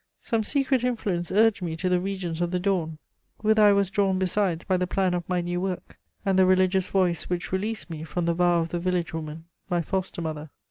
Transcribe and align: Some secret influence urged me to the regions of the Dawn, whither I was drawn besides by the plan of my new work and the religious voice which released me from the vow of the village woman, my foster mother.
Some 0.19 0.41
secret 0.41 0.83
influence 0.83 1.31
urged 1.31 1.61
me 1.61 1.75
to 1.75 1.87
the 1.87 1.99
regions 1.99 2.41
of 2.41 2.49
the 2.49 2.57
Dawn, 2.57 2.97
whither 3.41 3.61
I 3.61 3.71
was 3.71 3.91
drawn 3.91 4.17
besides 4.17 4.63
by 4.63 4.75
the 4.77 4.87
plan 4.87 5.13
of 5.13 5.29
my 5.29 5.41
new 5.41 5.61
work 5.61 5.99
and 6.25 6.39
the 6.39 6.45
religious 6.47 6.87
voice 6.87 7.29
which 7.29 7.51
released 7.51 7.87
me 7.91 8.03
from 8.03 8.25
the 8.25 8.33
vow 8.33 8.61
of 8.61 8.69
the 8.69 8.79
village 8.79 9.13
woman, 9.13 9.45
my 9.69 9.83
foster 9.83 10.19
mother. 10.23 10.49